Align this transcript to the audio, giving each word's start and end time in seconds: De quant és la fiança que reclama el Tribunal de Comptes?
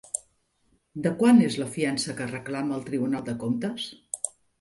De 1.07 1.11
quant 1.19 1.41
és 1.47 1.57
la 1.63 1.67
fiança 1.75 2.15
que 2.21 2.27
reclama 2.31 2.75
el 2.79 2.87
Tribunal 2.87 3.27
de 3.29 3.37
Comptes? 3.45 3.87